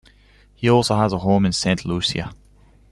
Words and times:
He 0.55 0.67
also 0.67 0.95
has 0.95 1.13
a 1.13 1.19
home 1.19 1.45
in 1.45 1.51
Saint 1.53 1.85
Lucia. 1.85 2.33